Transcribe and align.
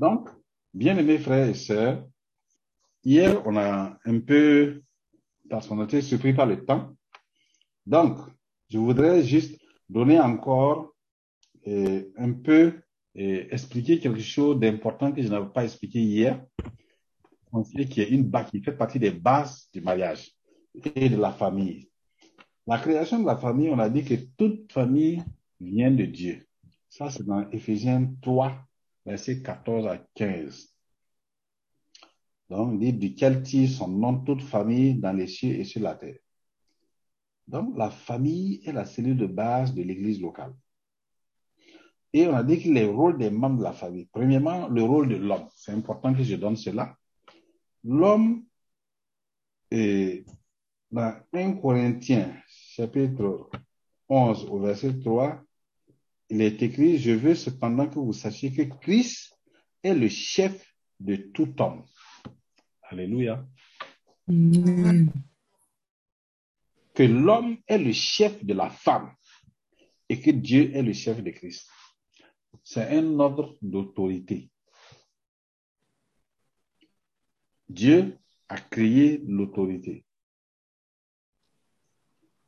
Donc, 0.00 0.30
bien 0.72 0.96
aimés 0.96 1.18
frères 1.18 1.46
et 1.46 1.52
sœurs, 1.52 2.08
hier, 3.04 3.46
on 3.46 3.54
a 3.58 3.98
un 4.06 4.20
peu, 4.20 4.82
parce 5.50 5.68
qu'on 5.68 5.84
été 5.84 6.00
surpris 6.00 6.32
par 6.32 6.46
le 6.46 6.64
temps. 6.64 6.96
Donc, 7.84 8.16
je 8.70 8.78
voudrais 8.78 9.22
juste 9.22 9.60
donner 9.90 10.18
encore 10.18 10.94
euh, 11.66 12.10
un 12.16 12.32
peu, 12.32 12.80
euh, 13.18 13.44
expliquer 13.50 14.00
quelque 14.00 14.22
chose 14.22 14.58
d'important 14.58 15.12
que 15.12 15.20
je 15.20 15.28
n'avais 15.28 15.52
pas 15.52 15.64
expliqué 15.64 16.00
hier, 16.00 16.42
qui 17.90 18.00
est 18.00 18.08
une 18.08 18.24
base, 18.24 18.50
qui 18.50 18.62
fait 18.62 18.72
partie 18.72 18.98
des 18.98 19.10
bases 19.10 19.68
du 19.70 19.82
mariage 19.82 20.32
et 20.94 21.10
de 21.10 21.16
la 21.16 21.32
famille. 21.32 21.90
La 22.66 22.78
création 22.78 23.18
de 23.18 23.26
la 23.26 23.36
famille, 23.36 23.68
on 23.68 23.78
a 23.78 23.90
dit 23.90 24.04
que 24.04 24.14
toute 24.38 24.72
famille 24.72 25.22
vient 25.60 25.90
de 25.90 26.06
Dieu. 26.06 26.46
Ça, 26.88 27.10
c'est 27.10 27.26
dans 27.26 27.50
Ephésiens 27.50 28.14
3, 28.22 28.69
versets 29.10 29.42
14 29.42 29.86
à 29.86 29.98
15. 30.14 30.74
Donc, 32.48 32.80
dit 32.80 32.92
duquel 32.92 33.42
tire 33.42 33.68
son 33.68 33.88
nom 33.88 34.18
toute 34.24 34.42
famille 34.42 34.94
dans 34.94 35.12
les 35.12 35.26
cieux 35.26 35.54
et 35.54 35.64
sur 35.64 35.82
la 35.82 35.94
terre? 35.94 36.18
Donc, 37.46 37.76
la 37.76 37.90
famille 37.90 38.60
est 38.64 38.72
la 38.72 38.84
cellule 38.84 39.16
de 39.16 39.26
base 39.26 39.74
de 39.74 39.82
l'église 39.82 40.20
locale. 40.20 40.54
Et 42.12 42.26
on 42.26 42.34
a 42.34 42.42
dit 42.42 42.60
que 42.60 42.68
les 42.68 42.86
rôles 42.86 43.18
des 43.18 43.30
membres 43.30 43.58
de 43.58 43.62
la 43.64 43.72
famille. 43.72 44.08
Premièrement, 44.12 44.68
le 44.68 44.82
rôle 44.82 45.08
de 45.08 45.16
l'homme. 45.16 45.48
C'est 45.54 45.72
important 45.72 46.12
que 46.12 46.24
je 46.24 46.34
donne 46.34 46.56
cela. 46.56 46.96
L'homme, 47.84 48.44
dans 49.70 51.14
1 51.32 51.52
Corinthiens, 51.54 52.34
chapitre 52.48 53.48
11, 54.08 54.44
au 54.46 54.58
verset 54.58 54.98
3, 54.98 55.40
il 56.30 56.42
est 56.42 56.62
écrit, 56.62 56.98
je 56.98 57.10
veux 57.10 57.34
cependant 57.34 57.88
que 57.88 57.98
vous 57.98 58.12
sachiez 58.12 58.52
que 58.52 58.62
Christ 58.62 59.36
est 59.82 59.94
le 59.94 60.08
chef 60.08 60.74
de 61.00 61.16
tout 61.16 61.60
homme. 61.60 61.84
Alléluia. 62.82 63.44
Que 66.94 67.02
l'homme 67.02 67.58
est 67.66 67.78
le 67.78 67.92
chef 67.92 68.44
de 68.44 68.54
la 68.54 68.70
femme 68.70 69.12
et 70.08 70.20
que 70.20 70.30
Dieu 70.30 70.74
est 70.74 70.82
le 70.82 70.92
chef 70.92 71.22
de 71.22 71.30
Christ. 71.30 71.68
C'est 72.62 72.96
un 72.96 73.18
ordre 73.18 73.56
d'autorité. 73.60 74.50
Dieu 77.68 78.18
a 78.48 78.58
créé 78.60 79.20
l'autorité. 79.26 80.04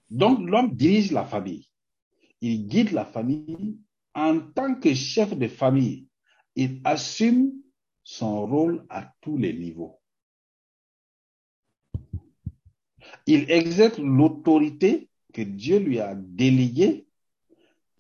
Donc 0.09 0.49
l'homme 0.49 0.75
dirige 0.77 1.11
la 1.11 1.25
famille 1.25 1.72
il 2.43 2.67
guide 2.67 2.91
la 2.91 3.05
famille 3.05 3.79
en 4.15 4.41
tant 4.41 4.75
que 4.75 4.93
chef 4.93 5.35
de 5.39 5.49
famille. 5.49 6.09
Il 6.57 6.81
assume 6.85 7.53
son 8.05 8.47
rôle 8.47 8.85
à 8.91 9.15
tous 9.21 9.39
les 9.39 9.55
niveaux. 9.55 10.01
Il 13.27 13.51
exerce 13.51 13.99
l'autorité 13.99 15.09
que 15.33 15.43
Dieu 15.43 15.79
lui 15.79 16.01
a 16.01 16.15
déléguée 16.15 17.07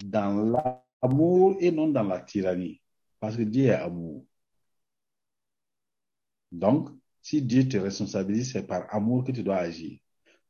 dans 0.05 0.35
l'amour 1.03 1.57
et 1.61 1.71
non 1.71 1.89
dans 1.89 2.03
la 2.03 2.21
tyrannie. 2.21 2.83
Parce 3.21 3.37
que 3.37 3.43
Dieu 3.43 3.67
est 3.67 3.71
amour. 3.71 4.27
Donc, 6.51 6.91
si 7.23 7.41
Dieu 7.41 7.69
te 7.69 7.77
responsabilise, 7.77 8.53
c'est 8.53 8.67
par 8.67 8.93
amour 8.93 9.23
que 9.23 9.31
tu 9.31 9.45
dois 9.45 9.59
agir. 9.59 10.01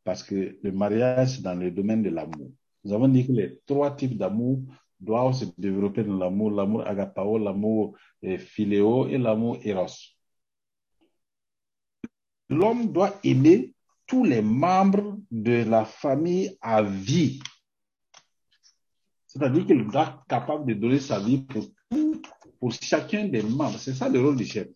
Parce 0.02 0.22
que 0.22 0.58
le 0.62 0.72
mariage, 0.72 1.36
c'est 1.36 1.42
dans 1.42 1.54
le 1.54 1.70
domaine 1.70 2.02
de 2.02 2.08
l'amour. 2.08 2.50
Nous 2.84 2.92
avons 2.92 3.08
dit 3.08 3.26
que 3.26 3.32
les 3.32 3.60
trois 3.66 3.94
types 3.94 4.16
d'amour 4.16 4.60
doivent 4.98 5.34
se 5.34 5.44
développer 5.58 6.04
dans 6.04 6.16
l'amour, 6.16 6.50
l'amour 6.50 6.86
agapao, 6.86 7.38
l'amour 7.38 7.96
eh, 8.22 8.38
philéo 8.38 9.08
et 9.08 9.18
l'amour 9.18 9.58
eros. 9.64 9.86
L'homme 12.48 12.92
doit 12.92 13.18
aimer 13.24 13.74
tous 14.06 14.24
les 14.24 14.42
membres 14.42 15.18
de 15.30 15.64
la 15.64 15.84
famille 15.84 16.56
à 16.60 16.82
vie. 16.82 17.40
C'est-à-dire 19.26 19.66
qu'il 19.66 19.86
doit 19.86 20.02
être 20.02 20.26
capable 20.28 20.66
de 20.66 20.74
donner 20.74 20.98
sa 21.00 21.18
vie 21.18 21.38
pour, 21.38 21.64
pour 22.60 22.72
chacun 22.72 23.26
des 23.26 23.42
membres. 23.42 23.78
C'est 23.78 23.94
ça 23.94 24.08
le 24.08 24.20
rôle 24.20 24.36
du 24.36 24.44
chef. 24.44 24.68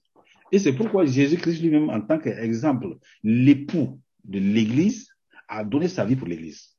Et 0.52 0.58
c'est 0.58 0.72
pourquoi 0.72 1.04
Jésus-Christ 1.04 1.60
lui-même, 1.60 1.90
en 1.90 2.00
tant 2.00 2.18
qu'exemple, 2.18 2.96
l'époux 3.22 4.00
de 4.24 4.38
l'Église, 4.38 5.08
a 5.48 5.64
donné 5.64 5.88
sa 5.88 6.04
vie 6.04 6.16
pour 6.16 6.28
l'Église. 6.28 6.75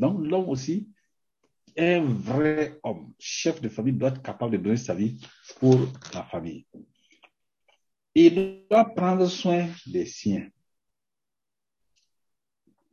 Donc, 0.00 0.26
l'homme 0.26 0.48
aussi, 0.48 0.88
un 1.76 2.00
vrai 2.02 2.80
homme, 2.82 3.12
chef 3.18 3.60
de 3.60 3.68
famille, 3.68 3.92
doit 3.92 4.08
être 4.08 4.22
capable 4.22 4.52
de 4.52 4.62
donner 4.62 4.78
sa 4.78 4.94
vie 4.94 5.20
pour 5.58 5.78
la 6.14 6.24
famille. 6.24 6.66
Il 8.14 8.64
doit 8.68 8.86
prendre 8.86 9.26
soin 9.26 9.68
des 9.86 10.06
siens. 10.06 10.48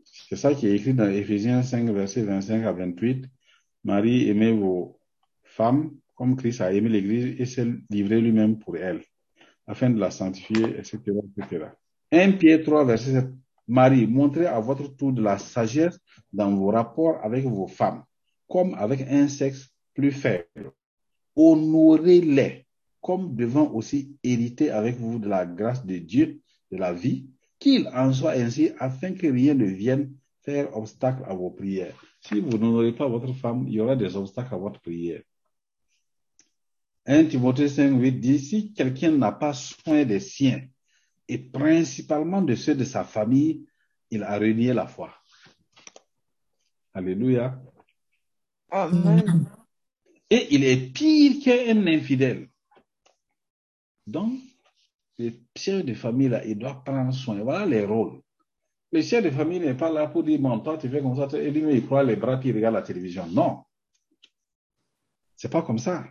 C'est 0.04 0.36
ça 0.36 0.54
qui 0.54 0.68
est 0.68 0.76
écrit 0.76 0.94
dans 0.94 1.10
Ephésiens 1.10 1.64
5, 1.64 1.90
versets 1.92 2.24
25 2.24 2.66
à 2.66 2.74
28. 2.74 3.26
Marie, 3.86 4.30
aimez 4.30 4.52
vos 4.52 5.00
femmes 5.44 5.98
comme 6.14 6.36
Christ 6.36 6.60
a 6.62 6.74
aimé 6.74 6.90
l'Église 6.90 7.40
et 7.40 7.46
s'est 7.46 7.68
livré 7.90 8.20
lui-même 8.20 8.60
pour 8.60 8.76
elle, 8.76 9.02
afin 9.66 9.90
de 9.90 10.00
la 10.00 10.12
sanctifier, 10.12 10.78
etc., 10.78 10.98
etc. 11.38 11.68
1 12.12 12.32
Pierre 12.34 12.64
3, 12.64 12.84
verset 12.84 13.12
7. 13.12 13.26
Marie, 13.68 14.08
montrez 14.08 14.46
à 14.46 14.60
votre 14.60 14.96
tour 14.96 15.12
de 15.12 15.22
la 15.22 15.38
sagesse 15.38 16.00
dans 16.32 16.56
vos 16.56 16.68
rapports 16.68 17.20
avec 17.24 17.44
vos 17.46 17.68
femmes, 17.68 18.04
comme 18.48 18.74
avec 18.76 19.02
un 19.02 19.28
sexe 19.28 19.70
plus 19.94 20.12
faible. 20.12 20.72
Honorez-les, 21.36 22.66
comme 23.02 23.36
devant 23.36 23.70
aussi 23.72 24.18
hériter 24.24 24.72
avec 24.72 24.98
vous 24.98 25.20
de 25.20 25.28
la 25.28 25.46
grâce 25.46 25.86
de 25.86 25.98
Dieu, 25.98 26.40
de 26.72 26.78
la 26.78 26.94
vie, 26.94 27.28
qu'il 27.60 27.88
en 27.90 28.14
soit 28.14 28.34
ainsi, 28.34 28.72
afin 28.80 29.14
que 29.14 29.28
rien 29.28 29.54
ne 29.54 29.66
vienne 29.66 30.14
faire 30.44 30.76
obstacle 30.76 31.24
à 31.26 31.34
vos 31.34 31.50
prières. 31.50 31.96
Si 32.22 32.40
vous 32.40 32.58
n'honorez 32.58 32.94
pas 32.94 33.08
votre 33.08 33.34
femme, 33.34 33.66
il 33.68 33.74
y 33.74 33.82
aura 33.82 33.96
des 33.96 34.16
obstacles 34.16 34.54
à 34.54 34.58
votre 34.58 34.80
prière. 34.80 35.22
1 37.06 37.26
Timothée 37.26 37.70
5, 37.70 38.00
8 38.00 38.12
dit, 38.14 38.40
si 38.40 38.74
quelqu'un 38.74 39.12
n'a 39.12 39.32
pas 39.32 39.54
soin 39.54 40.04
des 40.06 40.20
siens, 40.20 40.62
et 41.28 41.38
principalement 41.38 42.42
de 42.42 42.56
ceux 42.56 42.76
de 42.76 42.84
sa 42.84 43.04
famille, 43.04 43.68
il 44.10 44.24
a 44.24 44.38
renié 44.38 44.74
la 44.74 44.88
foi. 44.88 45.14
Alléluia. 46.94 47.62
Amen. 48.72 49.50
Et 50.30 50.48
il 50.56 50.64
est 50.64 50.94
pire 50.94 51.44
qu'un 51.44 51.86
infidèle. 51.88 52.50
Donc, 54.06 54.40
le 55.18 55.32
chef 55.56 55.84
de 55.84 55.94
famille, 55.94 56.30
là, 56.30 56.46
il 56.46 56.58
doit 56.58 56.84
prendre 56.84 57.14
soin. 57.14 57.42
Voilà 57.42 57.66
les 57.66 57.86
rôles. 57.86 58.22
Le 58.92 59.02
chef 59.02 59.24
de 59.24 59.30
famille 59.30 59.60
n'est 59.60 59.76
pas 59.76 59.92
là 59.92 60.08
pour 60.08 60.24
dire, 60.24 60.40
bon, 60.40 60.60
toi, 60.60 60.78
tu 60.78 60.90
fais 60.90 61.02
comme 61.02 61.16
ça, 61.16 61.38
et 61.38 61.52
lui, 61.52 61.76
il 61.76 61.86
croit 61.86 62.04
les 62.04 62.16
bras, 62.16 62.38
puis 62.38 62.50
il 62.50 62.56
regarde 62.56 62.76
la 62.76 62.82
télévision. 62.82 63.28
Non. 63.28 63.64
C'est 65.36 65.52
pas 65.52 65.62
comme 65.62 65.80
ça. 65.80 66.08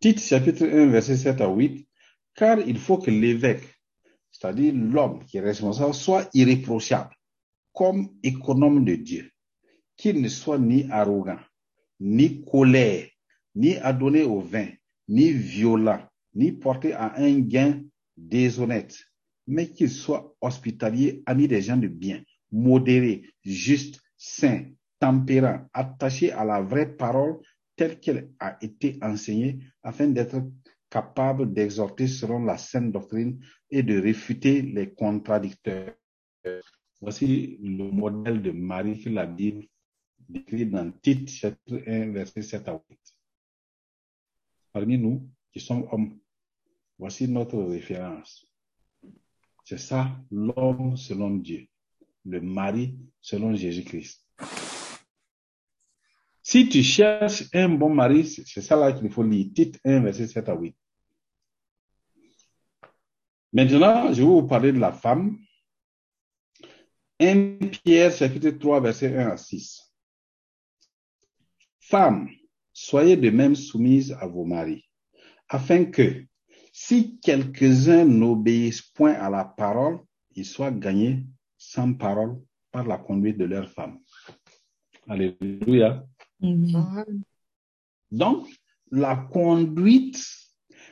Tite 0.00 0.20
chapitre 0.20 0.64
1, 0.64 0.86
verset 0.86 1.16
7 1.16 1.40
à 1.40 1.48
8 1.48 1.86
car 2.36 2.60
il 2.60 2.78
faut 2.78 2.98
que 2.98 3.10
l'évêque, 3.10 3.64
c'est-à-dire 4.30 4.74
l'homme 4.74 5.24
qui 5.24 5.38
est 5.38 5.40
responsable, 5.40 5.94
soit 5.94 6.28
irréprochable, 6.34 7.14
comme 7.72 8.10
économe 8.22 8.84
de 8.84 8.94
Dieu, 8.94 9.30
qu'il 9.96 10.20
ne 10.20 10.28
soit 10.28 10.58
ni 10.58 10.86
arrogant, 10.90 11.38
ni 11.98 12.44
colère, 12.44 13.06
ni 13.54 13.76
adonné 13.76 14.22
au 14.22 14.40
vin, 14.40 14.68
ni 15.08 15.32
violent, 15.32 16.02
ni 16.34 16.52
porté 16.52 16.92
à 16.92 17.14
un 17.16 17.40
gain 17.40 17.82
déshonnête, 18.16 18.96
mais 19.46 19.70
qu'il 19.70 19.90
soit 19.90 20.34
hospitalier, 20.40 21.22
ami 21.26 21.48
des 21.48 21.62
gens 21.62 21.76
de 21.76 21.88
bien, 21.88 22.22
modéré, 22.52 23.22
juste, 23.44 24.00
saint, 24.18 24.64
tempérant, 25.00 25.60
attaché 25.72 26.32
à 26.32 26.44
la 26.44 26.60
vraie 26.60 26.96
parole 26.96 27.38
telle 27.76 28.00
qu'elle 28.00 28.30
a 28.40 28.56
été 28.60 28.98
enseignée, 29.02 29.58
afin 29.82 30.08
d'être 30.08 30.42
capable 30.90 31.52
d'exhorter 31.52 32.06
selon 32.06 32.44
la 32.44 32.58
sainte 32.58 32.92
doctrine 32.92 33.44
et 33.70 33.82
de 33.82 34.00
réfuter 34.00 34.62
les 34.62 34.92
contradicteurs. 34.94 35.94
Voici 37.00 37.58
le 37.62 37.90
modèle 37.90 38.42
de 38.42 38.52
Marie 38.52 39.00
que 39.00 39.10
la 39.10 39.26
Bible 39.26 39.66
décrit 40.28 40.66
dans 40.66 40.90
Tite, 40.90 41.28
chapitre 41.28 41.82
1, 41.86 42.10
verset 42.12 42.42
7 42.42 42.68
à 42.68 42.82
8. 42.88 42.98
Parmi 44.72 44.98
nous, 44.98 45.28
qui 45.52 45.60
sommes 45.60 45.86
hommes, 45.90 46.18
voici 46.98 47.28
notre 47.28 47.62
référence. 47.62 48.46
C'est 49.64 49.78
ça, 49.78 50.16
l'homme 50.30 50.96
selon 50.96 51.30
Dieu, 51.36 51.66
le 52.24 52.40
mari 52.40 52.96
selon 53.20 53.54
Jésus-Christ. 53.54 54.25
Si 56.48 56.68
tu 56.68 56.80
cherches 56.84 57.42
un 57.52 57.70
bon 57.70 57.92
mari, 57.92 58.24
c'est 58.24 58.60
ça 58.60 58.76
là 58.76 58.92
qu'il 58.92 59.10
faut 59.10 59.24
lire. 59.24 59.48
Tite 59.52 59.80
1, 59.84 59.98
verset 59.98 60.28
7 60.28 60.48
à 60.48 60.54
8. 60.54 60.76
Maintenant, 63.52 64.12
je 64.12 64.22
vais 64.22 64.28
vous 64.28 64.46
parler 64.46 64.70
de 64.70 64.78
la 64.78 64.92
femme. 64.92 65.40
1 67.18 67.56
Pierre, 67.82 68.12
chapitre 68.12 68.50
3, 68.50 68.80
verset 68.80 69.18
1 69.18 69.30
à 69.30 69.36
6. 69.36 69.92
Femme, 71.80 72.28
soyez 72.72 73.16
de 73.16 73.30
même 73.30 73.56
soumises 73.56 74.12
à 74.12 74.28
vos 74.28 74.44
maris, 74.44 74.88
afin 75.48 75.86
que, 75.86 76.26
si 76.72 77.18
quelques-uns 77.18 78.04
n'obéissent 78.04 78.82
point 78.82 79.14
à 79.14 79.28
la 79.30 79.44
parole, 79.44 79.98
ils 80.36 80.46
soient 80.46 80.70
gagnés 80.70 81.24
sans 81.58 81.92
parole 81.92 82.40
par 82.70 82.86
la 82.86 82.98
conduite 82.98 83.36
de 83.36 83.46
leurs 83.46 83.68
femmes. 83.68 83.98
Alléluia. 85.08 86.06
Amen. 86.42 87.22
Donc, 88.10 88.48
la 88.90 89.16
conduite 89.16 90.18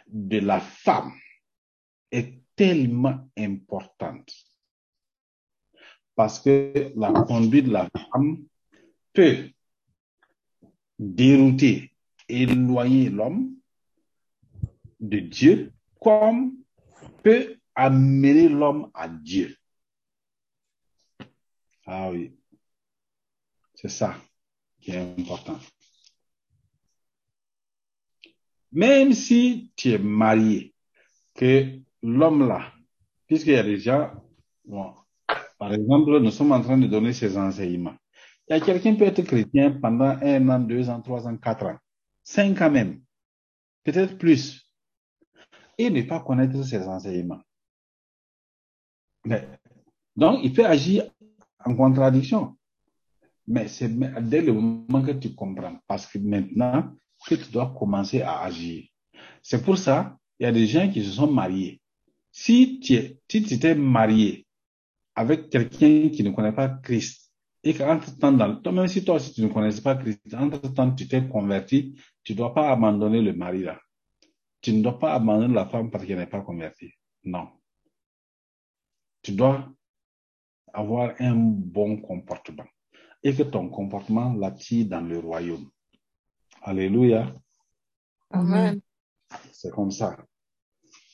de 0.07 0.39
la 0.39 0.61
femme 0.61 1.13
est 2.11 2.41
tellement 2.57 3.29
importante 3.37 4.33
parce 6.15 6.41
que 6.41 6.93
la 6.97 7.13
conduite 7.13 7.67
de 7.67 7.73
la 7.73 7.89
femme 7.91 8.45
peut 9.13 9.51
dérouter, 10.99 11.93
éloigner 12.29 13.11
l'homme 13.11 13.55
de 15.01 15.19
Dieu 15.19 15.73
comme 16.01 16.57
peut 17.23 17.59
amener 17.75 18.49
l'homme 18.49 18.91
à 18.95 19.09
Dieu. 19.09 19.57
Ah 21.87 22.11
oui, 22.11 22.35
c'est 23.75 23.89
ça 23.89 24.17
qui 24.85 24.91
est 24.91 24.99
important. 25.19 25.59
Même 28.73 29.13
si 29.13 29.73
tu 29.77 29.93
es 29.93 29.99
marié, 29.99 30.75
que 31.35 31.79
l'homme 32.03 32.47
là, 32.47 32.73
puisqu'il 33.27 33.55
y 33.55 33.57
a 33.57 33.77
gens, 33.77 34.11
bon, 34.65 34.95
par 35.59 35.73
exemple, 35.73 36.19
nous 36.21 36.31
sommes 36.31 36.53
en 36.53 36.61
train 36.61 36.77
de 36.77 36.87
donner 36.87 37.13
ces 37.15 37.39
enseignements. 37.39 37.95
Il 38.47 38.53
y 38.53 38.57
a 38.57 38.61
quelqu'un 38.61 38.93
qui 38.93 38.99
peut 38.99 39.07
être 39.07 39.23
chrétien 39.23 39.71
pendant 39.71 40.19
un 40.21 40.49
an, 40.51 40.61
deux 40.61 40.91
ans, 40.91 41.01
trois 41.01 41.27
ans, 41.27 41.37
quatre 41.39 41.65
ans, 41.65 41.79
cinq 42.23 42.61
ans 42.61 42.71
même, 42.71 43.03
peut-être 43.85 44.19
plus, 44.19 44.71
et 45.79 45.89
ne 45.89 46.03
pas 46.03 46.21
connaître 46.21 46.63
ces 46.63 46.87
enseignements. 46.87 47.41
Donc, 50.15 50.41
il 50.43 50.53
peut 50.53 50.67
agir 50.67 51.11
en 51.65 51.75
contradiction. 51.75 52.55
Mais 53.47 53.69
c'est 53.69 53.91
dès 54.29 54.41
le 54.41 54.53
moment 54.53 55.03
que 55.03 55.13
tu 55.13 55.35
comprends, 55.35 55.79
parce 55.87 56.07
que 56.07 56.19
maintenant, 56.19 56.95
tu 57.27 57.37
dois 57.53 57.75
commencer 57.79 58.23
à 58.23 58.41
agir. 58.43 58.85
C'est 59.43 59.63
pour 59.63 59.77
ça, 59.79 60.17
il 60.39 60.45
y 60.45 60.47
a 60.47 60.53
des 60.53 60.67
gens 60.67 60.91
qui 60.91 61.05
se 61.05 61.11
sont 61.11 61.31
mariés. 61.31 61.81
Si 62.33 62.81
tu 62.81 62.95
es, 62.95 63.21
si 63.31 63.43
tu 63.43 63.59
t'es 63.59 63.75
marié 63.75 64.47
avec 65.15 65.51
quelqu'un 65.51 66.09
qui 66.09 66.23
ne 66.23 66.31
connaît 66.31 66.53
pas 66.53 66.69
Christ, 66.69 67.33
et 67.63 67.73
qu'entre-temps, 67.73 68.33
dans, 68.33 68.61
toi, 68.61 68.73
même 68.73 68.89
si 68.89 69.05
toi 69.05 69.15
aussi 69.15 69.33
tu 69.33 69.43
ne 69.43 69.49
connaissais 69.49 69.81
pas 69.81 69.97
Christ, 69.97 70.21
entre-temps 70.35 70.95
tu 70.95 71.09
t'es 71.09 71.27
converti, 71.27 71.99
tu 72.23 72.35
dois 72.35 72.53
pas 72.53 72.71
abandonner 72.71 73.23
le 73.23 73.33
mari 73.33 73.63
là. 73.63 73.81
Tu 74.61 74.73
ne 74.73 74.83
dois 74.83 74.99
pas 74.99 75.15
abandonner 75.15 75.55
la 75.55 75.67
femme 75.67 75.91
parce 75.91 76.05
qu'elle 76.05 76.19
n'est 76.19 76.27
pas 76.27 76.43
convertie. 76.43 76.91
Non. 77.25 77.49
Tu 79.23 79.33
dois 79.33 79.73
avoir 80.73 81.15
un 81.21 81.35
bon 81.35 81.99
comportement 81.99 82.67
et 83.25 83.35
que 83.35 83.43
ton 83.43 83.69
comportement 83.71 84.35
l'attire 84.35 84.87
dans 84.87 85.01
le 85.01 85.19
royaume. 85.19 85.71
Alléluia. 86.63 87.35
Amen. 88.31 88.81
C'est 89.51 89.71
comme 89.71 89.91
ça. 89.91 90.17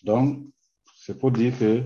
Donc, 0.02 0.44
c'est 0.96 1.18
pour 1.18 1.30
dire 1.30 1.56
que 1.58 1.84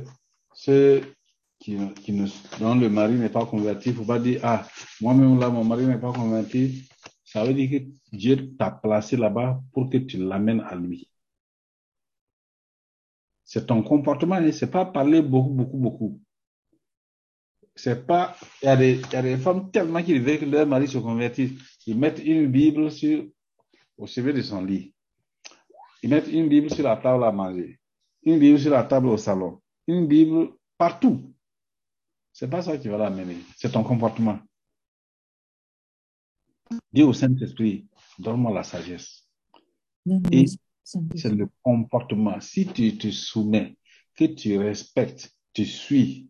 ceux 0.54 1.14
qui, 1.58 1.76
qui 1.96 2.12
ne, 2.12 2.26
dont 2.58 2.74
le 2.74 2.88
mari 2.88 3.14
n'est 3.14 3.28
pas 3.28 3.44
converti, 3.44 3.90
il 3.90 3.92
ne 3.92 3.98
faut 3.98 4.04
pas 4.04 4.18
dire, 4.18 4.40
ah, 4.42 4.66
moi-même 5.00 5.38
là, 5.38 5.50
mon 5.50 5.64
mari 5.64 5.86
n'est 5.86 5.98
pas 5.98 6.12
converti. 6.12 6.88
Ça 7.24 7.44
veut 7.44 7.54
dire 7.54 7.70
que 7.70 8.16
Dieu 8.16 8.54
t'a 8.56 8.70
placé 8.70 9.16
là-bas 9.16 9.60
pour 9.72 9.90
que 9.90 9.98
tu 9.98 10.18
l'amènes 10.18 10.60
à 10.60 10.74
lui. 10.74 11.10
C'est 13.44 13.66
ton 13.66 13.82
comportement, 13.82 14.38
et 14.38 14.52
c'est 14.52 14.70
pas 14.70 14.86
parler 14.86 15.20
beaucoup, 15.20 15.50
beaucoup, 15.50 15.76
beaucoup. 15.76 16.20
C'est 17.76 18.06
pas, 18.06 18.36
il 18.62 18.66
y, 18.66 18.68
a 18.68 18.76
des, 18.76 18.94
il 18.94 19.12
y 19.12 19.16
a 19.16 19.22
des 19.22 19.36
femmes 19.36 19.70
tellement 19.70 20.02
qui 20.02 20.18
veulent 20.18 20.38
que 20.38 20.44
leur 20.44 20.66
mari 20.66 20.86
se 20.86 20.98
convertisse. 20.98 21.52
Ils 21.86 21.98
mettent 21.98 22.22
une 22.24 22.46
Bible 22.46 22.90
sur, 22.90 23.26
au 23.98 24.06
chevet 24.06 24.32
de 24.32 24.42
son 24.42 24.64
lit. 24.64 24.94
Ils 26.02 26.10
mettent 26.10 26.28
une 26.28 26.48
Bible 26.48 26.70
sur 26.70 26.84
la 26.84 26.96
table 26.96 27.24
à 27.24 27.32
manger. 27.32 27.80
Une 28.22 28.38
Bible 28.38 28.58
sur 28.58 28.70
la 28.70 28.84
table 28.84 29.08
au 29.08 29.16
salon. 29.16 29.60
Une 29.86 30.06
Bible 30.06 30.52
partout. 30.78 31.34
C'est 32.32 32.48
pas 32.48 32.62
ça 32.62 32.78
qui 32.78 32.88
va 32.88 32.98
l'amener. 32.98 33.38
C'est 33.56 33.72
ton 33.72 33.82
comportement. 33.82 34.38
Dis 36.92 37.02
au 37.02 37.12
Saint-Esprit, 37.12 37.86
donne-moi 38.18 38.52
la 38.52 38.62
sagesse. 38.62 39.28
Et 40.30 40.44
c'est 41.14 41.30
le 41.30 41.48
comportement. 41.62 42.40
Si 42.40 42.66
tu 42.66 42.96
te 42.98 43.10
soumets, 43.10 43.76
que 44.14 44.24
tu 44.24 44.58
respectes, 44.58 45.32
tu 45.52 45.64
suis, 45.64 46.28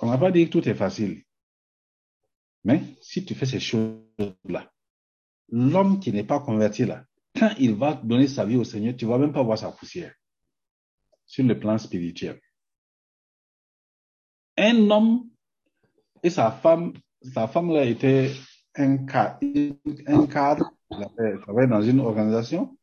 on 0.00 0.10
n'a 0.10 0.18
pas 0.18 0.30
dit 0.30 0.46
que 0.46 0.50
tout 0.50 0.68
est 0.68 0.74
facile. 0.74 1.22
Mais 2.64 2.82
si 3.00 3.24
tu 3.24 3.34
fais 3.34 3.46
ces 3.46 3.60
choses-là, 3.60 4.70
l'homme 5.50 6.00
qui 6.00 6.12
n'est 6.12 6.24
pas 6.24 6.40
converti 6.40 6.84
là, 6.84 7.04
quand 7.34 7.52
il 7.58 7.74
va 7.74 7.94
donner 7.94 8.28
sa 8.28 8.44
vie 8.44 8.56
au 8.56 8.64
Seigneur, 8.64 8.94
tu 8.96 9.06
ne 9.06 9.10
vas 9.10 9.18
même 9.18 9.32
pas 9.32 9.42
voir 9.42 9.58
sa 9.58 9.70
poussière 9.70 10.14
sur 11.24 11.44
le 11.44 11.58
plan 11.58 11.78
spirituel. 11.78 12.40
Un 14.56 14.90
homme 14.90 15.30
et 16.22 16.30
sa 16.30 16.50
femme, 16.50 16.92
sa 17.22 17.48
femme 17.48 17.72
là 17.72 17.84
était 17.84 18.32
un 18.74 18.98
cadre, 19.06 19.38
un 20.06 20.26
cadre 20.26 20.72
elle 21.18 21.40
travaillait 21.40 21.70
dans 21.70 21.82
une 21.82 22.00
organisation. 22.00 22.76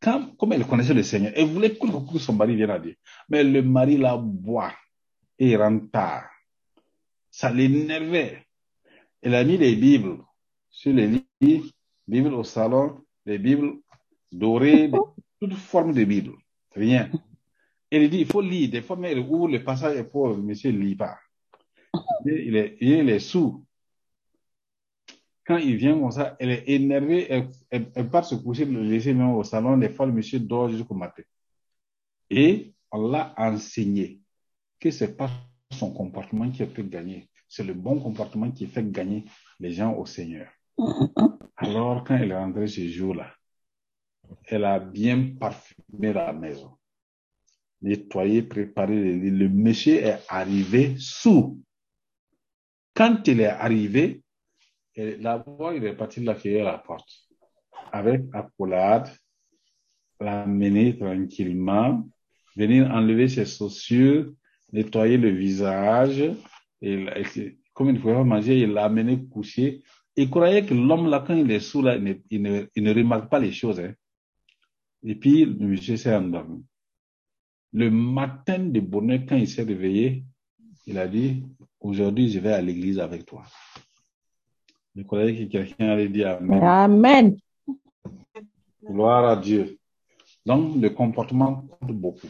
Quand, 0.00 0.36
comme 0.36 0.52
elle 0.52 0.66
connaissait 0.66 0.94
le 0.94 1.02
Seigneur, 1.02 1.32
elle 1.34 1.46
voulait 1.46 1.74
que 1.74 2.18
son 2.18 2.32
mari 2.34 2.56
vienne 2.56 2.70
à 2.70 2.78
dire. 2.78 2.96
Mais 3.28 3.44
le 3.44 3.62
mari 3.62 3.96
la 3.96 4.16
boit 4.16 4.72
et 5.38 5.50
il 5.50 5.56
rentre 5.56 5.90
tard. 5.90 6.28
Ça 7.30 7.50
l'énervait. 7.50 8.46
Elle 9.22 9.34
a 9.34 9.44
mis 9.44 9.56
les 9.56 9.74
Bibles 9.74 10.22
sur 10.70 10.92
les 10.92 11.24
lits, 11.40 11.72
Bible 12.06 12.34
au 12.34 12.44
salon, 12.44 13.04
les 13.24 13.38
Bibles 13.38 13.78
dorées, 14.30 14.90
toutes 15.40 15.54
formes 15.54 15.92
de 15.92 16.04
Bibles. 16.04 16.36
Rien. 16.74 17.10
Elle 17.90 18.10
dit, 18.10 18.20
il 18.20 18.26
faut 18.26 18.40
lire. 18.40 18.70
Des 18.70 18.82
fois, 18.82 18.96
mais 18.96 19.12
elle 19.12 19.20
ouvre 19.20 19.48
le 19.48 19.62
passage 19.62 19.96
et 19.96 20.04
pour 20.04 20.36
monsieur 20.36 20.72
ne 20.72 20.78
lit 20.78 20.96
pas. 20.96 21.18
Il 22.26 22.56
est, 22.56 22.76
il 22.80 23.08
est 23.08 23.18
sous. 23.20 23.64
Quand 25.46 25.58
il 25.58 25.76
vient 25.76 26.00
comme 26.00 26.10
ça, 26.10 26.36
elle 26.40 26.50
est 26.50 26.64
énervée, 26.66 27.26
elle, 27.30 27.48
elle, 27.70 27.92
elle 27.94 28.10
part 28.10 28.24
se 28.24 28.34
coucher, 28.34 28.64
le 28.64 28.82
laisser 28.82 29.12
même 29.12 29.34
au 29.34 29.44
salon. 29.44 29.76
Des 29.76 29.90
fois, 29.90 30.06
le 30.06 30.12
monsieur 30.12 30.40
dort 30.40 30.70
jusqu'au 30.70 30.94
matin. 30.94 31.22
Et 32.30 32.74
on 32.90 33.08
l'a 33.08 33.34
enseigné 33.36 34.23
que 34.80 34.90
c'est 34.90 35.16
pas 35.16 35.30
son 35.70 35.92
comportement 35.92 36.50
qui 36.50 36.62
a 36.62 36.66
fait 36.66 36.88
gagner. 36.88 37.28
C'est 37.48 37.64
le 37.64 37.74
bon 37.74 38.00
comportement 38.00 38.50
qui 38.50 38.66
fait 38.66 38.90
gagner 38.90 39.24
les 39.60 39.72
gens 39.72 39.94
au 39.94 40.06
Seigneur. 40.06 40.48
Alors, 41.56 42.04
quand 42.04 42.16
elle 42.16 42.32
est 42.32 42.36
rentrée 42.36 42.66
ce 42.66 42.86
jour-là, 42.88 43.32
elle 44.46 44.64
a 44.64 44.78
bien 44.80 45.34
parfumé 45.38 46.12
la 46.12 46.32
maison, 46.32 46.76
nettoyé, 47.82 48.42
préparé 48.42 48.94
les 48.94 49.16
lits. 49.18 49.30
Le 49.30 49.48
monsieur 49.48 50.02
est 50.02 50.20
arrivé 50.28 50.96
sous. 50.98 51.60
Quand 52.94 53.26
il 53.28 53.40
est 53.40 53.46
arrivé, 53.46 54.22
d'abord, 54.96 55.72
il 55.74 55.84
est 55.84 55.94
parti 55.94 56.22
l'accueillir 56.24 56.66
à 56.66 56.72
la 56.72 56.78
porte 56.78 57.08
avec 57.92 58.22
accolade, 58.32 59.08
l'amener 60.20 60.96
tranquillement, 60.98 62.08
venir 62.56 62.90
enlever 62.90 63.28
ses 63.28 63.46
chaussures, 63.46 64.32
nettoyer 64.74 65.16
le 65.16 65.30
visage, 65.30 66.20
et, 66.82 67.06
et 67.16 67.58
comme 67.72 67.88
il 67.88 67.94
ne 67.94 67.98
pouvait 67.98 68.14
pas 68.14 68.24
manger, 68.24 68.60
il 68.60 68.72
l'a 68.72 68.84
amené 68.84 69.24
coucher. 69.26 69.82
Il 70.16 70.28
croyait 70.28 70.66
que 70.66 70.74
l'homme 70.74 71.08
là, 71.08 71.24
quand 71.26 71.34
il 71.34 71.50
est 71.50 71.60
sous 71.60 71.80
là, 71.80 71.96
il 71.96 72.04
ne, 72.04 72.14
il 72.30 72.42
ne, 72.42 72.66
il 72.74 72.82
ne 72.82 72.94
remarque 72.94 73.30
pas 73.30 73.38
les 73.38 73.52
choses. 73.52 73.80
Hein. 73.80 73.94
Et 75.04 75.14
puis, 75.14 75.44
le 75.44 75.66
monsieur 75.66 75.96
s'est 75.96 76.14
endormi. 76.14 76.64
Le 77.72 77.90
matin 77.90 78.58
de 78.58 78.80
bonheur, 78.80 79.20
quand 79.28 79.36
il 79.36 79.48
s'est 79.48 79.62
réveillé, 79.62 80.24
il 80.86 80.98
a 80.98 81.08
dit, 81.08 81.42
aujourd'hui, 81.80 82.30
je 82.30 82.38
vais 82.38 82.52
à 82.52 82.60
l'église 82.60 82.98
avec 83.00 83.26
toi. 83.26 83.42
Je 84.94 85.02
croyais 85.02 85.36
que 85.36 85.50
quelqu'un 85.50 85.88
allait 85.88 86.08
dire 86.08 86.28
Amen. 86.28 86.62
Amen. 86.62 87.36
Gloire 88.84 89.24
à 89.24 89.36
Dieu. 89.36 89.78
Donc, 90.46 90.80
le 90.80 90.90
comportement 90.90 91.66
compte 91.66 91.92
beaucoup. 91.92 92.28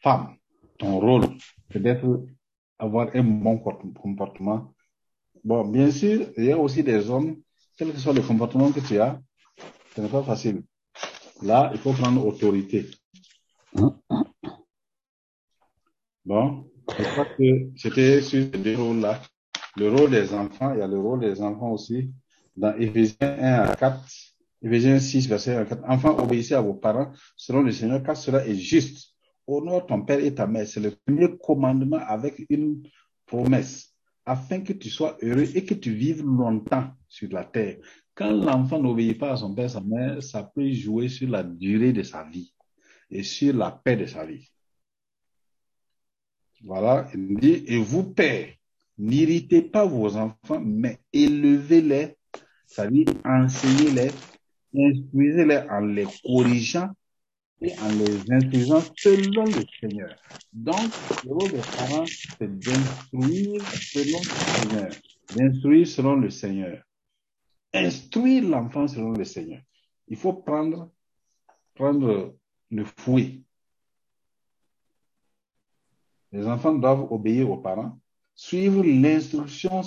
Femme, 0.00 0.34
ton 0.80 0.98
rôle, 0.98 1.24
c'est 1.70 1.80
d'être, 1.80 2.24
avoir 2.78 3.08
un 3.14 3.22
bon 3.22 3.58
comportement. 3.58 4.74
Bon, 5.44 5.64
bien 5.68 5.90
sûr, 5.90 6.26
il 6.36 6.44
y 6.44 6.52
a 6.52 6.58
aussi 6.58 6.82
des 6.82 7.08
hommes, 7.10 7.36
quel 7.76 7.92
que 7.92 7.98
soit 7.98 8.14
le 8.14 8.22
comportement 8.22 8.72
que 8.72 8.80
tu 8.80 8.98
as, 8.98 9.20
ce 9.94 10.00
n'est 10.00 10.08
pas 10.08 10.22
facile. 10.22 10.62
Là, 11.42 11.70
il 11.72 11.78
faut 11.78 11.92
prendre 11.92 12.26
autorité. 12.26 12.86
Bon, 16.24 16.70
je 16.98 17.04
crois 17.04 17.26
que 17.26 17.70
c'était 17.76 18.20
sur 18.22 18.42
ces 18.42 18.58
deux 18.58 18.76
rôles-là. 18.76 19.20
Le 19.76 19.88
rôle 19.90 20.10
des 20.10 20.32
enfants, 20.34 20.72
il 20.74 20.80
y 20.80 20.82
a 20.82 20.86
le 20.86 20.98
rôle 20.98 21.20
des 21.20 21.40
enfants 21.40 21.72
aussi. 21.72 22.10
Dans 22.56 22.74
Éphésiens 22.76 23.36
1 23.38 23.60
à 23.70 23.76
4, 23.76 24.00
Éphésiens 24.62 24.98
6, 24.98 25.28
verset 25.28 25.64
4. 25.68 25.82
Enfants, 25.88 26.18
obéissez 26.18 26.54
à 26.54 26.60
vos 26.60 26.74
parents 26.74 27.12
selon 27.36 27.62
le 27.62 27.72
Seigneur, 27.72 28.02
car 28.02 28.16
cela 28.16 28.46
est 28.46 28.54
juste. 28.54 29.09
Honore 29.50 29.86
ton 29.86 30.02
père 30.02 30.20
et 30.20 30.34
ta 30.34 30.46
mère. 30.46 30.66
C'est 30.66 30.80
le 30.80 30.92
premier 31.04 31.36
commandement 31.38 31.98
avec 31.98 32.46
une 32.48 32.82
promesse, 33.26 33.94
afin 34.24 34.60
que 34.60 34.72
tu 34.72 34.88
sois 34.88 35.16
heureux 35.22 35.48
et 35.54 35.64
que 35.64 35.74
tu 35.74 35.92
vives 35.92 36.22
longtemps 36.22 36.90
sur 37.08 37.30
la 37.32 37.44
terre. 37.44 37.78
Quand 38.14 38.30
l'enfant 38.30 38.80
n'obéit 38.80 39.18
pas 39.18 39.32
à 39.32 39.36
son 39.36 39.54
père, 39.54 39.70
sa 39.70 39.80
mère, 39.80 40.22
ça 40.22 40.44
peut 40.44 40.70
jouer 40.72 41.08
sur 41.08 41.28
la 41.28 41.42
durée 41.42 41.92
de 41.92 42.02
sa 42.02 42.24
vie 42.24 42.52
et 43.10 43.22
sur 43.22 43.54
la 43.56 43.70
paix 43.72 43.96
de 43.96 44.06
sa 44.06 44.24
vie. 44.24 44.48
Voilà, 46.62 47.08
il 47.14 47.38
dit, 47.38 47.64
et 47.66 47.78
vous, 47.78 48.12
pères, 48.12 48.54
n'irritez 48.98 49.62
pas 49.62 49.86
vos 49.86 50.16
enfants, 50.16 50.60
mais 50.62 50.98
élevez-les, 51.12 52.16
c'est-à-dire 52.66 53.06
enseignez-les, 53.24 54.10
instruisez-les 54.76 55.62
en 55.70 55.80
les 55.80 56.06
corrigeant 56.22 56.90
et 57.62 57.78
en 57.78 57.88
les 57.90 58.32
instruisant 58.32 58.82
selon 58.96 59.44
le 59.44 59.64
Seigneur. 59.80 60.14
Donc, 60.52 60.90
le 61.24 61.32
rôle 61.32 61.50
des 61.50 61.60
parents, 61.76 62.06
c'est 62.06 62.58
d'instruire 62.58 63.62
selon 63.72 64.18
le 64.18 64.30
Seigneur, 64.30 64.90
d'instruire 65.36 65.86
selon 65.86 66.16
le 66.16 66.30
Seigneur. 66.30 66.82
Instruire 67.72 68.48
l'enfant 68.48 68.88
selon 68.88 69.12
le 69.12 69.24
Seigneur. 69.24 69.60
Il 70.08 70.16
faut 70.16 70.32
prendre, 70.32 70.90
prendre 71.74 72.34
le 72.70 72.84
fouet. 72.84 73.42
Les 76.32 76.46
enfants 76.46 76.74
doivent 76.74 77.12
obéir 77.12 77.50
aux 77.50 77.58
parents, 77.58 77.98
suivre 78.34 78.82
l'instruction 78.82 79.82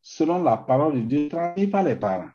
selon 0.00 0.42
la 0.42 0.56
parole 0.56 0.94
de 0.94 1.00
Dieu 1.00 1.28
transmise 1.28 1.70
par 1.70 1.82
les 1.82 1.96
parents. 1.96 2.30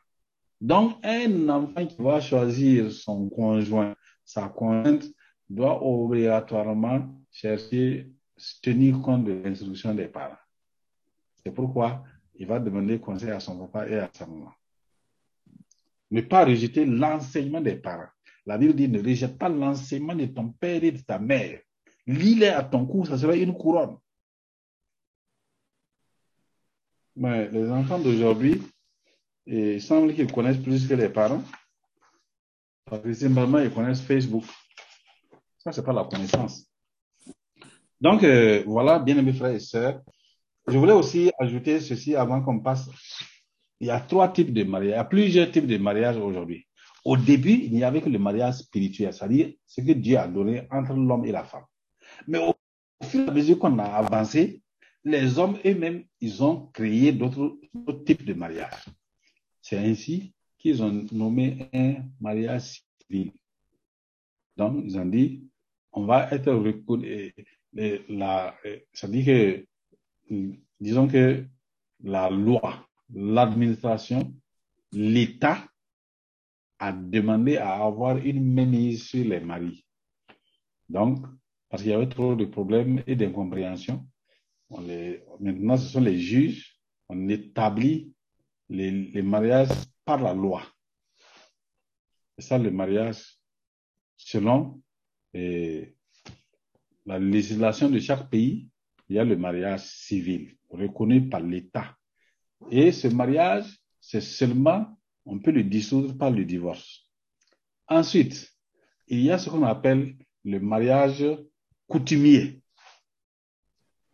Donc, 0.60 0.96
un 1.02 1.48
enfant 1.48 1.86
qui 1.86 2.00
va 2.00 2.20
choisir 2.20 2.92
son 2.92 3.28
conjoint, 3.28 3.95
sa 4.26 4.48
conjointe, 4.48 5.04
doit 5.48 5.82
obligatoirement 5.82 7.08
chercher, 7.30 8.10
tenir 8.60 9.00
compte 9.00 9.24
de 9.24 9.32
l'instruction 9.32 9.94
des 9.94 10.08
parents. 10.08 10.36
C'est 11.42 11.52
pourquoi 11.52 12.04
il 12.34 12.46
va 12.46 12.58
demander 12.58 12.98
conseil 12.98 13.30
à 13.30 13.40
son 13.40 13.56
papa 13.66 13.88
et 13.88 13.98
à 13.98 14.10
sa 14.12 14.26
maman. 14.26 14.52
Ne 16.10 16.20
pas 16.20 16.44
rejeter 16.44 16.84
l'enseignement 16.84 17.60
des 17.60 17.76
parents. 17.76 18.10
La 18.44 18.58
Bible 18.58 18.74
dit 18.74 18.88
ne 18.88 19.02
rejette 19.02 19.38
pas 19.38 19.48
l'enseignement 19.48 20.14
de 20.14 20.26
ton 20.26 20.48
père 20.48 20.82
et 20.84 20.92
de 20.92 21.00
ta 21.00 21.18
mère. 21.18 21.60
Lis-les 22.06 22.48
à 22.48 22.62
ton 22.62 22.86
cou, 22.86 23.04
ça 23.04 23.16
sera 23.16 23.34
une 23.34 23.54
couronne. 23.54 23.96
Mais 27.16 27.48
les 27.50 27.70
enfants 27.70 27.98
d'aujourd'hui, 27.98 28.62
il 29.46 29.80
semble 29.80 30.14
qu'ils 30.14 30.30
connaissent 30.30 30.62
plus 30.62 30.86
que 30.86 30.94
les 30.94 31.08
parents. 31.08 31.42
Parce 32.88 33.02
que 33.02 33.12
simplement, 33.12 33.58
ils 33.58 33.70
connaissent 33.70 34.00
Facebook. 34.00 34.44
Ça, 35.58 35.72
c'est 35.72 35.84
pas 35.84 35.92
la 35.92 36.04
connaissance. 36.04 36.70
Donc, 38.00 38.22
euh, 38.22 38.62
voilà, 38.64 39.00
bien 39.00 39.18
aimés 39.18 39.32
frères 39.32 39.54
et 39.54 39.58
sœurs. 39.58 40.00
Je 40.68 40.78
voulais 40.78 40.92
aussi 40.92 41.32
ajouter 41.38 41.80
ceci 41.80 42.14
avant 42.14 42.42
qu'on 42.42 42.60
passe. 42.60 42.88
Il 43.80 43.88
y 43.88 43.90
a 43.90 43.98
trois 43.98 44.28
types 44.28 44.52
de 44.52 44.62
mariage. 44.62 44.92
Il 44.92 44.96
y 44.96 45.00
a 45.00 45.04
plusieurs 45.04 45.50
types 45.50 45.66
de 45.66 45.78
mariage 45.78 46.16
aujourd'hui. 46.16 46.66
Au 47.04 47.16
début, 47.16 47.60
il 47.64 47.72
n'y 47.72 47.82
avait 47.82 48.00
que 48.00 48.08
le 48.08 48.18
mariage 48.18 48.54
spirituel, 48.58 49.12
c'est-à-dire 49.12 49.52
ce 49.66 49.80
que 49.80 49.92
Dieu 49.92 50.18
a 50.18 50.28
donné 50.28 50.66
entre 50.70 50.94
l'homme 50.94 51.24
et 51.24 51.32
la 51.32 51.44
femme. 51.44 51.64
Mais 52.28 52.38
au, 52.38 52.54
fur 53.04 53.26
et 53.26 53.28
à 53.28 53.32
mesure 53.32 53.58
qu'on 53.58 53.78
a 53.80 53.84
avancé, 53.84 54.62
les 55.04 55.38
hommes 55.38 55.58
eux-mêmes, 55.64 56.04
ils 56.20 56.42
ont 56.42 56.66
créé 56.72 57.12
d'autres 57.12 57.58
types 58.04 58.24
de 58.24 58.34
mariage. 58.34 58.84
C'est 59.60 59.78
ainsi 59.78 60.34
qu'ils 60.66 60.82
ont 60.82 61.06
nommé 61.12 61.68
un 61.72 61.94
mariage 62.20 62.82
civil. 62.98 63.30
Donc, 64.56 64.82
ils 64.84 64.98
ont 64.98 65.06
dit, 65.06 65.44
on 65.92 66.06
va 66.06 66.28
être 66.32 66.52
reconnu, 66.52 67.32
ça 68.92 69.08
dit 69.08 69.24
que, 69.24 69.64
disons 70.80 71.06
que 71.06 71.44
la 72.02 72.30
loi, 72.30 72.84
l'administration, 73.14 74.34
l'État 74.90 75.68
a 76.80 76.92
demandé 76.92 77.58
à 77.58 77.84
avoir 77.84 78.16
une 78.16 78.52
mainmise 78.52 79.04
sur 79.04 79.24
les 79.24 79.40
maris. 79.40 79.86
Donc, 80.88 81.24
parce 81.68 81.82
qu'il 81.82 81.92
y 81.92 81.94
avait 81.94 82.08
trop 82.08 82.34
de 82.34 82.44
problèmes 82.44 83.04
et 83.06 83.14
d'incompréhension, 83.14 84.04
maintenant 85.38 85.76
ce 85.76 85.88
sont 85.90 86.00
les 86.00 86.18
juges, 86.18 86.76
on 87.08 87.28
établit 87.28 88.12
les, 88.68 88.90
les 88.90 89.22
mariages 89.22 89.68
par 90.06 90.22
la 90.22 90.32
loi. 90.32 90.62
C'est 92.38 92.46
ça 92.46 92.58
le 92.58 92.70
mariage 92.70 93.38
selon 94.16 94.80
la 97.04 97.18
législation 97.18 97.90
de 97.90 97.98
chaque 97.98 98.30
pays. 98.30 98.70
Il 99.08 99.16
y 99.16 99.18
a 99.18 99.24
le 99.24 99.36
mariage 99.36 99.84
civil 99.84 100.56
reconnu 100.70 101.28
par 101.28 101.40
l'État. 101.40 101.96
Et 102.70 102.92
ce 102.92 103.08
mariage, 103.08 103.66
c'est 104.00 104.22
seulement, 104.22 104.98
on 105.24 105.38
peut 105.38 105.50
le 105.50 105.62
dissoudre 105.62 106.16
par 106.16 106.30
le 106.30 106.44
divorce. 106.44 107.06
Ensuite, 107.88 108.52
il 109.08 109.20
y 109.20 109.30
a 109.30 109.38
ce 109.38 109.50
qu'on 109.50 109.64
appelle 109.64 110.16
le 110.44 110.58
mariage 110.58 111.24
coutumier. 111.86 112.62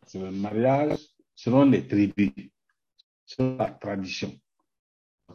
C'est 0.06 0.18
le 0.18 0.30
mariage 0.30 0.98
selon 1.34 1.64
les 1.64 1.86
tribus, 1.86 2.32
selon 3.24 3.56
la 3.56 3.70
tradition. 3.70 4.38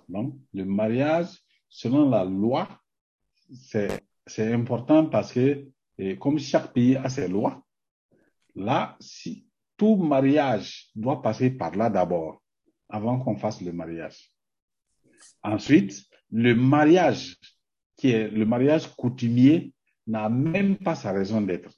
Donc, 0.07 0.35
le 0.53 0.65
mariage 0.65 1.27
selon 1.69 2.09
la 2.09 2.23
loi, 2.23 2.67
c'est 3.51 4.53
important 4.53 5.05
parce 5.05 5.33
que, 5.33 5.67
comme 6.19 6.39
chaque 6.39 6.73
pays 6.73 6.95
a 6.95 7.09
ses 7.09 7.27
lois, 7.27 7.63
là, 8.55 8.97
si 8.99 9.47
tout 9.75 9.95
mariage 9.95 10.89
doit 10.95 11.21
passer 11.21 11.51
par 11.51 11.75
là 11.75 11.89
d'abord, 11.89 12.41
avant 12.89 13.19
qu'on 13.19 13.35
fasse 13.35 13.61
le 13.61 13.71
mariage. 13.71 14.31
Ensuite, 15.43 16.05
le 16.31 16.55
mariage, 16.55 17.37
qui 17.95 18.11
est 18.11 18.29
le 18.29 18.45
mariage 18.45 18.87
coutumier, 18.95 19.73
n'a 20.07 20.29
même 20.29 20.77
pas 20.77 20.95
sa 20.95 21.11
raison 21.11 21.41
d'être. 21.41 21.71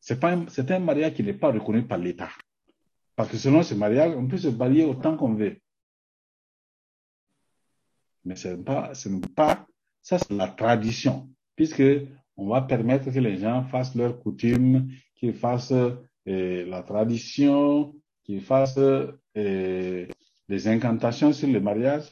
C'est 0.00 0.22
un, 0.24 0.46
un 0.46 0.78
mariage 0.78 1.14
qui 1.14 1.22
n'est 1.22 1.34
pas 1.34 1.52
reconnu 1.52 1.86
par 1.86 1.98
l'État. 1.98 2.30
Parce 3.16 3.28
que 3.28 3.36
selon 3.36 3.62
ce 3.62 3.74
mariage, 3.74 4.14
on 4.16 4.26
peut 4.26 4.38
se 4.38 4.48
marier 4.48 4.84
autant 4.84 5.16
qu'on 5.16 5.34
veut. 5.34 5.58
Mais 8.24 8.36
ce 8.36 8.48
n'est 8.48 8.62
pas, 8.62 8.92
pas, 9.34 9.66
ça 10.02 10.18
c'est 10.18 10.32
la 10.32 10.48
tradition, 10.48 11.28
puisque 11.56 11.82
on 12.36 12.48
va 12.48 12.62
permettre 12.62 13.10
que 13.10 13.18
les 13.18 13.36
gens 13.36 13.64
fassent 13.64 13.94
leurs 13.94 14.18
coutumes, 14.20 14.88
qu'ils 15.14 15.34
fassent 15.34 15.72
euh, 15.72 16.66
la 16.66 16.82
tradition, 16.82 17.94
qu'ils 18.24 18.40
fassent 18.40 18.78
euh, 18.78 20.06
des 20.48 20.68
incantations 20.68 21.32
sur 21.32 21.48
le 21.48 21.60
mariage. 21.60 22.10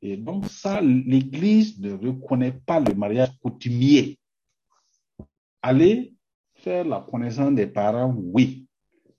Et 0.00 0.16
donc 0.16 0.46
ça, 0.46 0.80
l'Église 0.80 1.78
ne 1.80 1.92
reconnaît 1.92 2.52
pas 2.66 2.80
le 2.80 2.94
mariage 2.94 3.30
coutumier. 3.40 4.18
Allez 5.62 6.14
faire 6.54 6.84
la 6.84 7.06
connaissance 7.08 7.54
des 7.54 7.68
parents, 7.68 8.12
oui. 8.16 8.66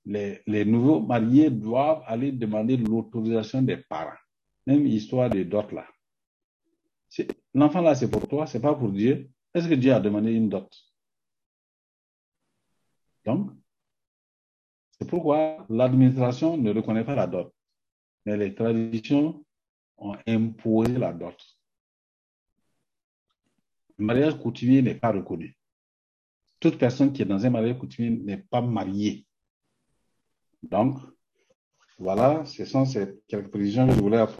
Les, 0.06 0.42
les 0.46 0.66
nouveaux 0.66 1.00
mariés 1.00 1.50
doivent 1.50 2.04
aller 2.06 2.34
demander 2.34 2.76
l'autorisation 2.76 3.62
des 3.62 3.78
parents. 3.78 4.20
Même 4.68 4.86
histoire 4.86 5.30
de 5.30 5.44
dot 5.44 5.72
là. 5.72 5.86
L'enfant 7.54 7.82
là, 7.82 7.96
c'est 7.96 8.10
pour 8.10 8.28
toi, 8.28 8.48
c'est 8.48 8.62
pas 8.62 8.74
pour 8.74 8.92
Dieu. 8.92 9.30
Est-ce 9.54 9.68
que 9.68 9.76
Dieu 9.76 9.94
a 9.94 10.00
demandé 10.00 10.32
une 10.32 10.50
dot? 10.50 10.70
Donc, 13.26 13.52
c'est 14.92 15.08
pourquoi 15.08 15.66
l'administration 15.70 16.58
ne 16.58 16.74
reconnaît 16.74 17.06
pas 17.06 17.16
la 17.16 17.28
dot. 17.28 17.54
Mais 18.26 18.38
les 18.38 18.56
traditions 18.56 19.46
ont 19.98 20.16
imposé 20.28 20.98
la 20.98 21.14
dot. 21.14 21.38
Le 23.98 24.06
mariage 24.06 24.38
coutumier 24.40 24.82
n'est 24.82 24.96
pas 24.96 25.12
reconnu. 25.12 25.56
Toute 26.60 26.78
personne 26.78 27.14
qui 27.14 27.22
est 27.22 27.26
dans 27.26 27.46
un 27.46 27.50
mariage 27.50 27.78
coutumier 27.78 28.10
n'est 28.10 28.38
pas 28.38 28.62
mariée. 28.62 29.28
Donc, 30.64 30.98
voilà, 32.00 32.44
ce 32.46 32.66
sont 32.66 32.86
ces 32.86 33.22
quelques 33.28 33.52
précisions 33.52 33.88
que 33.88 33.94
je 33.94 34.00
voulais 34.00 34.18
apporter. 34.18 34.32